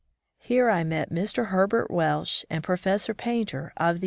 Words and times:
Here 0.39 0.67
I 0.67 0.83
met 0.83 1.11
Mr. 1.11 1.49
Herbert 1.49 1.91
Welsh 1.91 2.43
and 2.49 2.63
Professor 2.63 3.13
Painter 3.13 3.71
of 3.77 3.97
the. 3.99 3.99